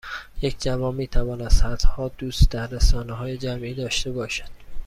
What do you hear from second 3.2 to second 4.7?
جمعی داشته باشد